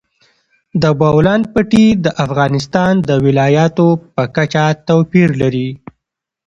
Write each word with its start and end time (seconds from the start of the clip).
د 0.81 0.83
بولان 0.99 1.41
پټي 1.53 1.85
د 2.05 2.07
افغانستان 2.25 2.93
د 3.09 3.11
ولایاتو 3.25 3.87
په 4.13 4.23
کچه 4.35 4.65
توپیر 4.87 5.29
لري. 5.41 5.69